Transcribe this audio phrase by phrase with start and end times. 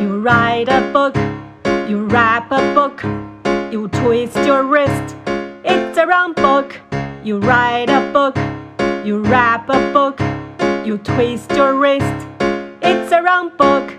[0.00, 1.16] You write a book,
[1.88, 3.02] you wrap a book,
[3.72, 5.16] you twist your wrist.
[5.64, 6.80] It's a round book.
[7.24, 8.36] You write a book,
[9.04, 10.20] you wrap a book,
[10.84, 12.14] you twist your wrist.
[12.80, 13.90] It's a round book.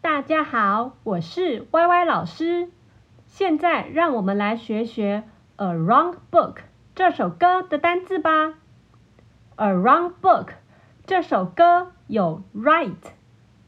[0.00, 2.70] 大家好，我是 YY 老师。
[3.26, 5.24] 现在让我们来学学
[5.62, 6.54] 《A Round Book》
[6.94, 8.46] 这首歌的单字吧。
[9.56, 10.46] 《A Round Book》
[11.08, 13.12] 这首歌有 write、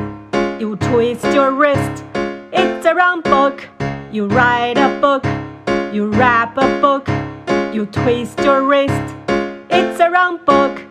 [0.58, 2.02] you twist your wrist.
[2.52, 3.60] It's a round book.
[4.12, 5.24] You write a book,
[5.90, 7.08] you wrap a book,
[7.72, 8.92] you twist your wrist.
[9.70, 10.82] It's a round book.